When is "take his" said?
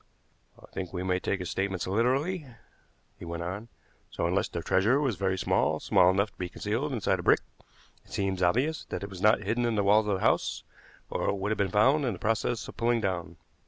1.19-1.51